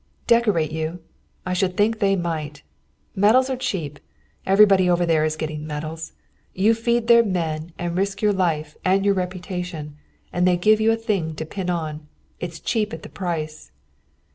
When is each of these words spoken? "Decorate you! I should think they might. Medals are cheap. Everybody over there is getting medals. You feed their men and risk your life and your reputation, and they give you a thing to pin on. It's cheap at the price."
"Decorate 0.25 0.71
you! 0.71 0.99
I 1.45 1.53
should 1.53 1.77
think 1.77 1.99
they 1.99 2.15
might. 2.15 2.63
Medals 3.15 3.51
are 3.51 3.55
cheap. 3.55 3.99
Everybody 4.47 4.89
over 4.89 5.05
there 5.05 5.23
is 5.25 5.35
getting 5.35 5.67
medals. 5.67 6.13
You 6.55 6.73
feed 6.73 7.05
their 7.05 7.21
men 7.23 7.71
and 7.77 7.95
risk 7.95 8.19
your 8.19 8.33
life 8.33 8.75
and 8.83 9.05
your 9.05 9.13
reputation, 9.13 9.97
and 10.33 10.47
they 10.47 10.57
give 10.57 10.81
you 10.81 10.91
a 10.91 10.97
thing 10.97 11.35
to 11.35 11.45
pin 11.45 11.69
on. 11.69 12.07
It's 12.39 12.59
cheap 12.59 12.93
at 12.93 13.03
the 13.03 13.09
price." 13.09 13.71